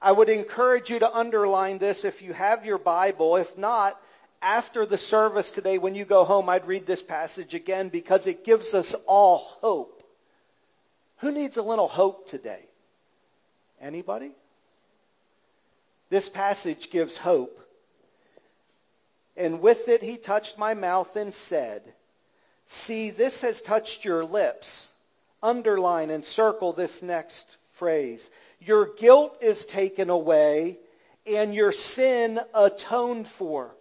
[0.00, 3.36] I would encourage you to underline this if you have your Bible.
[3.36, 4.00] If not,
[4.40, 8.44] after the service today, when you go home, I'd read this passage again because it
[8.44, 10.04] gives us all hope.
[11.18, 12.66] Who needs a little hope today?
[13.80, 14.32] Anybody?
[16.10, 17.63] This passage gives hope.
[19.36, 21.94] And with it he touched my mouth and said,
[22.66, 24.92] See, this has touched your lips.
[25.42, 28.30] Underline and circle this next phrase.
[28.60, 30.78] Your guilt is taken away
[31.26, 33.74] and your sin atoned for.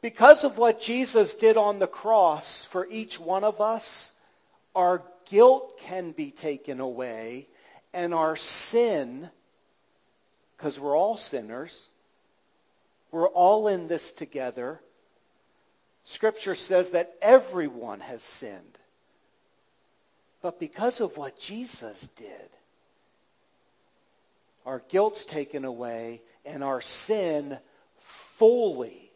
[0.00, 4.12] Because of what Jesus did on the cross for each one of us,
[4.74, 7.46] our guilt can be taken away
[7.94, 9.30] and our sin,
[10.64, 11.90] because we're all sinners,
[13.10, 14.80] we're all in this together.
[16.04, 18.78] Scripture says that everyone has sinned.
[20.40, 22.48] But because of what Jesus did,
[24.64, 27.58] our guilt's taken away and our sin
[27.98, 29.12] fully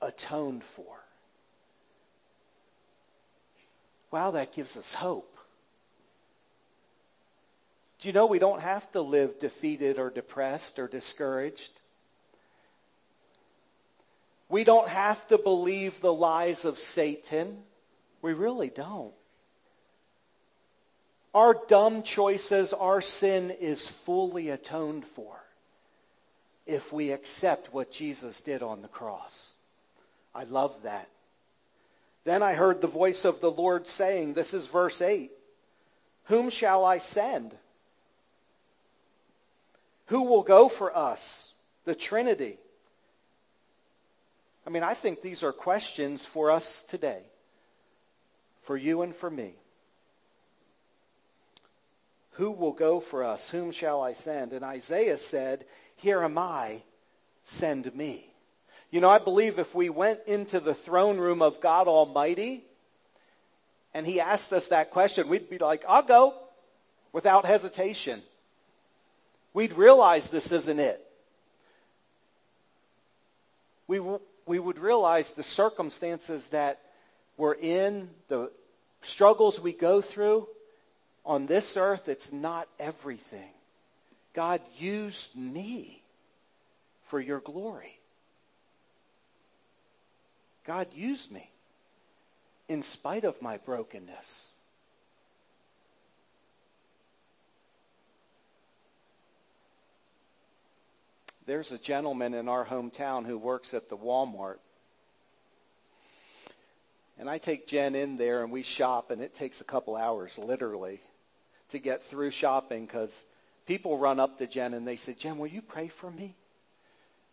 [0.00, 1.04] atoned for.
[4.10, 5.33] Wow, that gives us hope.
[8.04, 11.70] Do you know we don't have to live defeated or depressed or discouraged?
[14.50, 17.62] We don't have to believe the lies of Satan.
[18.20, 19.14] We really don't.
[21.34, 25.42] Our dumb choices, our sin is fully atoned for
[26.66, 29.54] if we accept what Jesus did on the cross.
[30.34, 31.08] I love that.
[32.24, 35.30] Then I heard the voice of the Lord saying, this is verse 8,
[36.24, 37.54] Whom shall I send?
[40.06, 41.52] Who will go for us?
[41.84, 42.58] The Trinity.
[44.66, 47.22] I mean, I think these are questions for us today,
[48.62, 49.54] for you and for me.
[52.32, 53.50] Who will go for us?
[53.50, 54.52] Whom shall I send?
[54.52, 55.64] And Isaiah said,
[55.96, 56.82] Here am I,
[57.44, 58.34] send me.
[58.90, 62.64] You know, I believe if we went into the throne room of God Almighty
[63.92, 66.34] and he asked us that question, we'd be like, I'll go
[67.12, 68.22] without hesitation.
[69.54, 71.00] We'd realize this isn't it.
[73.86, 74.00] We,
[74.44, 76.80] we would realize the circumstances that
[77.36, 78.50] we're in, the
[79.02, 80.48] struggles we go through
[81.24, 83.50] on this earth, it's not everything.
[84.34, 86.02] God, use me
[87.04, 87.98] for your glory.
[90.66, 91.50] God, use me
[92.68, 94.50] in spite of my brokenness.
[101.46, 104.58] There's a gentleman in our hometown who works at the Walmart.
[107.18, 110.38] And I take Jen in there and we shop, and it takes a couple hours,
[110.38, 111.00] literally,
[111.68, 113.24] to get through shopping because
[113.66, 116.34] people run up to Jen and they say, Jen, will you pray for me?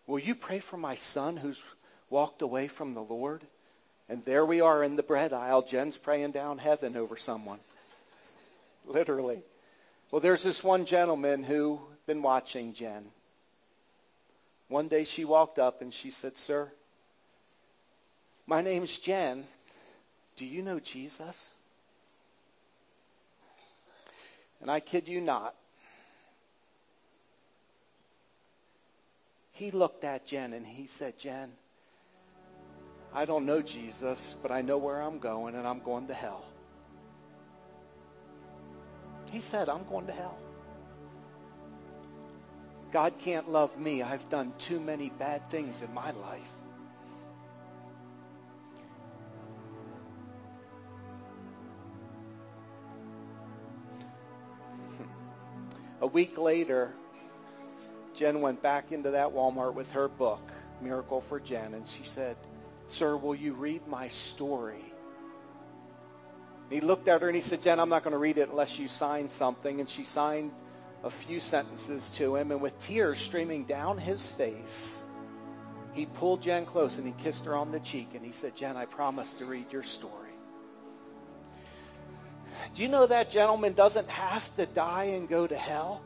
[0.08, 1.62] Will you pray for my son who's
[2.10, 3.44] walked away from the Lord?
[4.10, 5.62] And there we are in the bread aisle.
[5.62, 7.60] Jen's praying down heaven over someone.
[8.86, 9.42] Literally.
[10.12, 13.06] Well, there's this one gentleman who's been watching Jen.
[14.72, 16.72] One day she walked up and she said, Sir,
[18.48, 19.44] my name's Jen.
[20.38, 21.50] Do you know Jesus?
[24.62, 25.56] And I kid you not.
[29.52, 31.52] He looked at Jen and he said, Jen,
[33.14, 36.46] I don't know Jesus, but I know where I'm going and I'm going to hell.
[39.34, 40.38] He said, I'm going to hell.
[42.92, 44.02] God can't love me.
[44.02, 46.52] I've done too many bad things in my life.
[56.02, 56.92] A week later,
[58.16, 62.36] Jen went back into that Walmart with her book, Miracle for Jen, and she said,
[62.88, 64.84] Sir, will you read my story?
[66.64, 68.50] And he looked at her and he said, Jen, I'm not going to read it
[68.50, 69.80] unless you sign something.
[69.80, 70.52] And she signed
[71.04, 75.04] a few sentences to him, and with tears streaming down his face,
[75.94, 78.78] he pulled Jen close and he kissed her on the cheek and he said, Jen,
[78.78, 80.30] I promise to read your story.
[82.74, 86.02] Do you know that gentleman doesn't have to die and go to hell?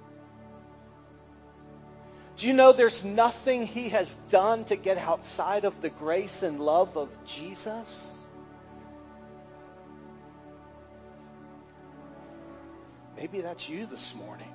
[2.37, 6.59] Do you know there's nothing he has done to get outside of the grace and
[6.59, 8.13] love of Jesus?
[13.15, 14.54] Maybe that's you this morning.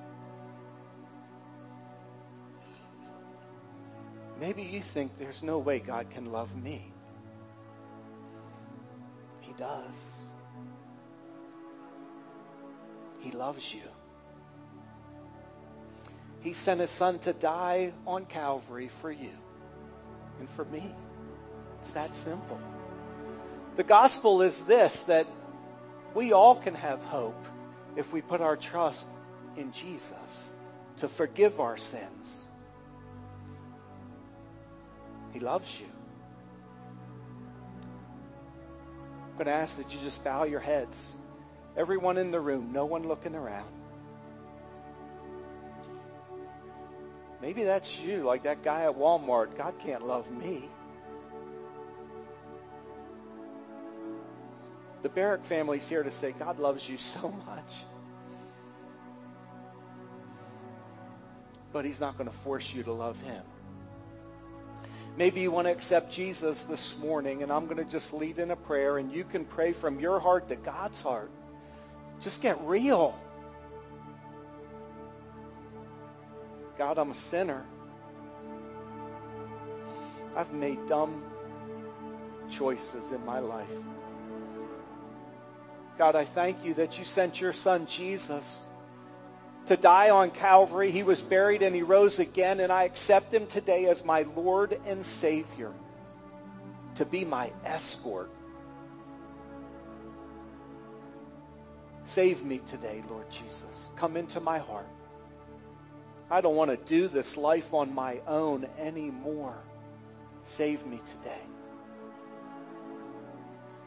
[4.41, 6.91] Maybe you think there's no way God can love me.
[9.39, 10.17] He does.
[13.19, 13.83] He loves you.
[16.39, 19.29] He sent his son to die on Calvary for you
[20.39, 20.91] and for me.
[21.79, 22.59] It's that simple.
[23.75, 25.27] The gospel is this that
[26.15, 27.45] we all can have hope
[27.95, 29.07] if we put our trust
[29.55, 30.53] in Jesus
[30.97, 32.45] to forgive our sins
[35.33, 35.87] he loves you.
[39.29, 41.13] I'm going to ask that you just bow your heads.
[41.77, 43.71] Everyone in the room, no one looking around.
[47.41, 49.57] Maybe that's you, like that guy at Walmart.
[49.57, 50.69] God can't love me.
[55.01, 57.73] The Barrick family's here to say God loves you so much.
[61.73, 63.43] But he's not going to force you to love him.
[65.17, 68.51] Maybe you want to accept Jesus this morning, and I'm going to just lead in
[68.51, 71.29] a prayer, and you can pray from your heart to God's heart.
[72.21, 73.17] Just get real.
[76.77, 77.65] God, I'm a sinner.
[80.35, 81.23] I've made dumb
[82.49, 83.67] choices in my life.
[85.97, 88.61] God, I thank you that you sent your son Jesus
[89.71, 90.91] to die on Calvary.
[90.91, 94.77] He was buried and he rose again, and I accept him today as my Lord
[94.85, 95.71] and Savior
[96.95, 98.29] to be my escort.
[102.03, 103.89] Save me today, Lord Jesus.
[103.95, 104.89] Come into my heart.
[106.29, 109.55] I don't want to do this life on my own anymore.
[110.43, 111.43] Save me today.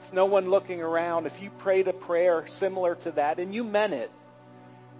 [0.03, 3.63] If no one looking around, if you prayed a prayer similar to that and you
[3.63, 4.11] meant it,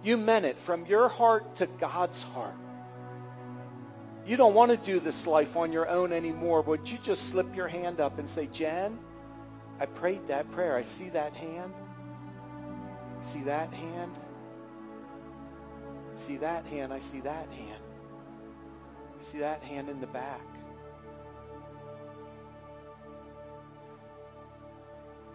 [0.05, 2.55] you meant it from your heart to God's heart.
[4.27, 6.61] You don't want to do this life on your own anymore.
[6.61, 8.99] Would you just slip your hand up and say, Jen,
[9.79, 10.75] I prayed that prayer.
[10.75, 11.73] I see that hand.
[13.21, 14.15] See that hand.
[16.15, 16.93] See that hand.
[16.93, 17.81] I see that hand.
[19.19, 20.41] I see that hand in the back.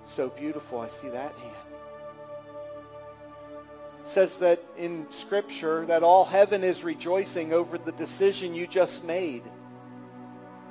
[0.04, 0.80] So beautiful.
[0.80, 1.59] I see that hand
[4.04, 9.42] says that in Scripture that all heaven is rejoicing over the decision you just made.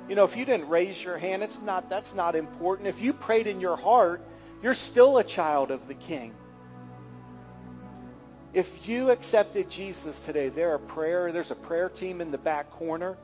[0.08, 2.88] You know, if you didn't raise your hand, it's not that's not important.
[2.88, 4.22] If you prayed in your heart,
[4.62, 6.34] you're still a child of the King.
[8.52, 12.70] If you accepted Jesus today, there a prayer, there's a prayer team in the back
[12.72, 13.16] corner.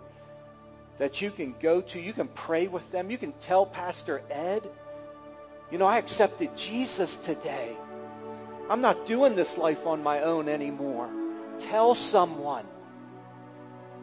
[0.98, 2.00] that you can go to.
[2.00, 3.11] You can pray with them.
[3.11, 4.68] You can tell Pastor Ed,
[5.70, 7.76] you know, I accepted Jesus today.
[8.68, 11.08] I'm not doing this life on my own anymore.
[11.58, 12.66] Tell someone.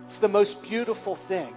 [0.05, 1.53] It's the most beautiful thing.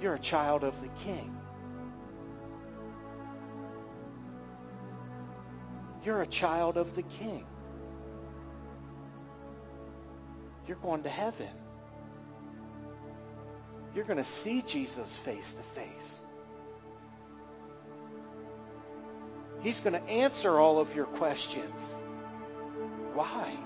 [0.00, 1.36] You're a child of the King.
[6.04, 7.46] You're a child of the King.
[10.66, 11.48] You're going to heaven.
[13.94, 16.20] You're going to see Jesus face to face.
[19.62, 21.94] He's going to answer all of your questions.
[23.14, 23.56] Why?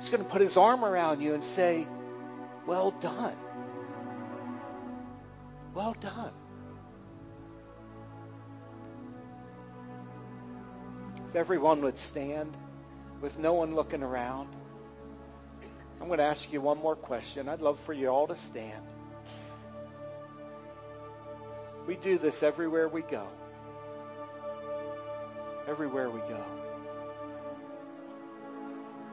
[0.00, 1.86] He's going to put his arm around you and say,
[2.66, 3.36] Well done.
[5.74, 6.32] Well done.
[11.28, 12.56] If everyone would stand
[13.20, 14.48] with no one looking around,
[16.00, 17.48] I'm going to ask you one more question.
[17.48, 18.82] I'd love for you all to stand.
[21.88, 23.26] We do this everywhere we go.
[25.66, 26.44] Everywhere we go.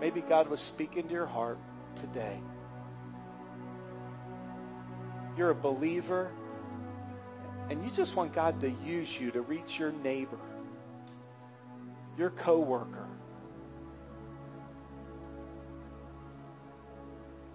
[0.02, 1.58] Maybe God was speaking to your heart
[1.96, 2.38] today.
[5.38, 6.30] You're a believer,
[7.70, 10.38] and you just want God to use you to reach your neighbor,
[12.18, 13.08] your coworker,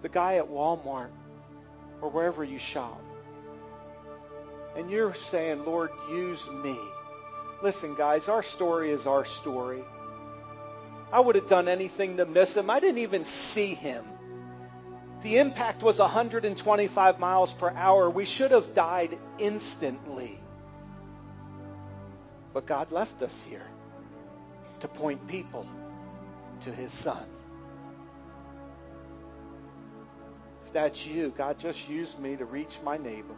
[0.01, 1.11] the guy at Walmart,
[2.01, 2.99] or wherever you shop.
[4.75, 6.77] And you're saying, Lord, use me.
[7.61, 9.83] Listen, guys, our story is our story.
[11.11, 12.69] I would have done anything to miss him.
[12.69, 14.05] I didn't even see him.
[15.23, 18.09] The impact was 125 miles per hour.
[18.09, 20.39] We should have died instantly.
[22.53, 23.67] But God left us here
[24.79, 25.67] to point people
[26.61, 27.25] to his son.
[30.65, 33.35] If that's you, God just used me to reach my neighbor.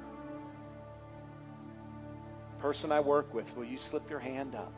[2.64, 4.72] Person I work with, will you slip your hand up?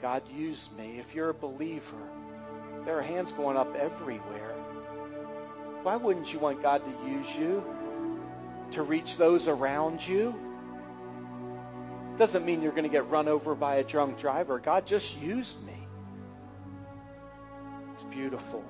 [0.00, 0.98] God used me.
[0.98, 2.08] If you're a believer,
[2.86, 4.54] there are hands going up everywhere.
[5.82, 7.62] Why wouldn't you want God to use you
[8.70, 10.34] to reach those around you?
[12.16, 14.58] Doesn't mean you're going to get run over by a drunk driver.
[14.58, 15.86] God just used me.
[17.92, 18.64] It's beautiful.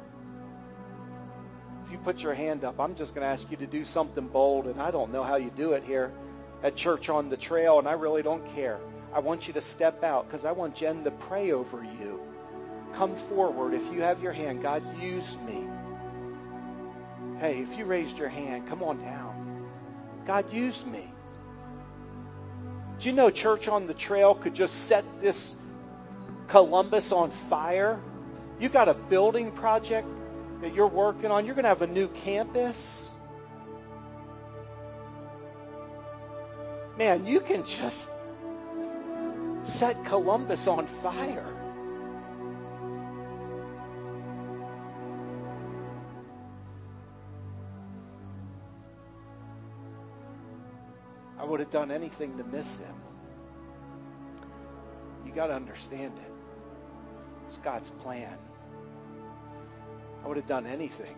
[1.86, 4.26] If you put your hand up, I'm just going to ask you to do something
[4.26, 6.10] bold, and I don't know how you do it here
[6.62, 8.78] at Church on the Trail, and I really don't care.
[9.14, 12.20] I want you to step out because I want Jen to pray over you.
[12.94, 13.74] Come forward.
[13.74, 15.66] If you have your hand, God, use me.
[17.38, 19.68] Hey, if you raised your hand, come on down.
[20.26, 21.12] God, use me.
[22.98, 25.56] Do you know Church on the Trail could just set this
[26.46, 28.00] Columbus on fire?
[28.60, 30.06] You got a building project
[30.60, 31.44] that you're working on.
[31.44, 33.11] You're going to have a new campus.
[36.98, 38.10] Man, you can just
[39.62, 41.46] set Columbus on fire.
[51.38, 52.94] I would have done anything to miss him.
[55.26, 56.32] You got to understand it.
[57.46, 58.38] It's God's plan.
[60.24, 61.16] I would have done anything.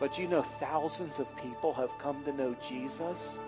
[0.00, 3.38] But you know, thousands of people have come to know Jesus.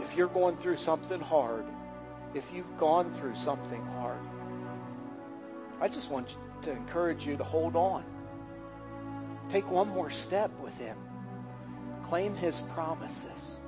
[0.00, 1.64] If you're going through something hard,
[2.34, 4.18] if you've gone through something hard,
[5.80, 8.04] I just want to encourage you to hold on.
[9.48, 10.96] Take one more step with him.
[12.02, 13.60] Claim his promises.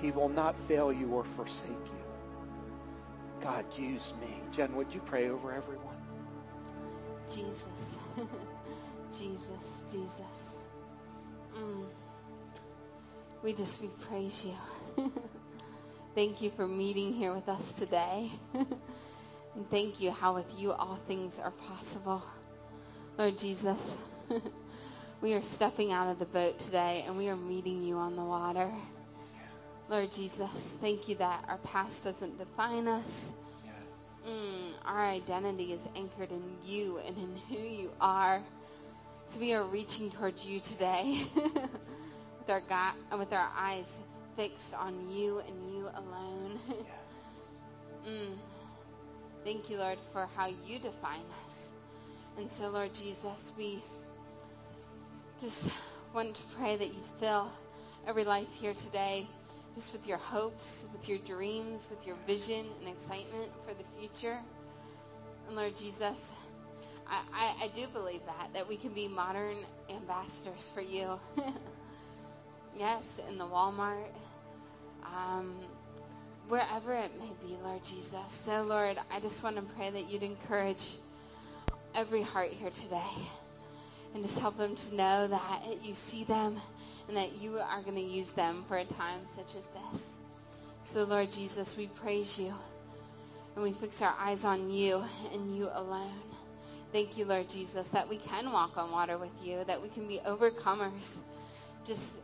[0.00, 2.04] He will not fail you or forsake you.
[3.40, 4.40] God, use me.
[4.52, 5.89] Jen, would you pray over everyone?
[7.34, 7.96] Jesus.
[9.18, 10.50] Jesus, Jesus.
[11.56, 11.84] Mm.
[13.42, 15.12] We just, we praise you.
[16.14, 18.30] thank you for meeting here with us today.
[18.54, 22.22] and thank you how with you all things are possible.
[23.18, 23.96] Lord Jesus,
[25.20, 28.24] we are stepping out of the boat today and we are meeting you on the
[28.24, 28.70] water.
[29.88, 30.50] Lord Jesus,
[30.80, 33.32] thank you that our past doesn't define us.
[34.26, 38.40] Mm, our identity is anchored in you and in who you are.
[39.26, 43.98] So we are reaching towards you today with our God, with our eyes
[44.36, 46.58] fixed on you and you alone.
[48.06, 48.32] mm.
[49.44, 51.68] Thank you, Lord, for how you define us.
[52.38, 53.82] And so, Lord Jesus, we
[55.40, 55.70] just
[56.14, 57.50] want to pray that you fill
[58.06, 59.26] every life here today
[59.74, 64.38] just with your hopes, with your dreams, with your vision and excitement for the future.
[65.46, 66.32] And Lord Jesus,
[67.06, 69.56] I, I, I do believe that, that we can be modern
[69.88, 71.18] ambassadors for you.
[72.76, 74.12] yes, in the Walmart,
[75.04, 75.54] um,
[76.48, 78.42] wherever it may be, Lord Jesus.
[78.44, 80.96] So, Lord, I just want to pray that you'd encourage
[81.94, 83.30] every heart here today
[84.14, 86.56] and just help them to know that you see them
[87.08, 90.16] and that you are going to use them for a time such as this.
[90.82, 92.54] So, Lord Jesus, we praise you
[93.54, 95.02] and we fix our eyes on you
[95.32, 96.22] and you alone.
[96.92, 100.08] Thank you, Lord Jesus, that we can walk on water with you, that we can
[100.08, 101.18] be overcomers
[101.84, 102.18] just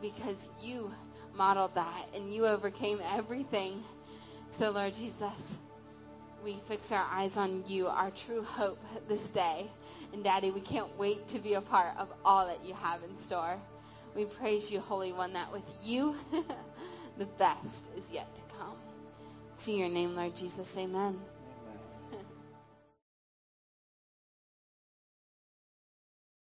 [0.00, 0.90] because you
[1.34, 3.84] modeled that and you overcame everything.
[4.50, 5.58] So, Lord Jesus,
[6.42, 8.78] we fix our eyes on you, our true hope
[9.08, 9.70] this day.
[10.12, 13.16] And Daddy, we can't wait to be a part of all that you have in
[13.16, 13.58] store.
[14.14, 16.16] We praise you, Holy One, that with you,
[17.18, 18.76] the best is yet to come.
[19.64, 21.20] To your name, Lord Jesus, amen.